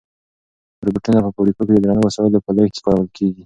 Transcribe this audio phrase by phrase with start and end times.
[0.85, 3.39] روبوټونه په فابریکو کې د درنو وسایلو په لېږد کې کارول کیږي.